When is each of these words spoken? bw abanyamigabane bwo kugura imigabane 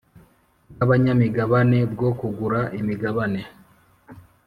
bw 0.73 0.79
abanyamigabane 0.85 1.79
bwo 1.93 2.09
kugura 2.19 2.59
imigabane 2.79 3.41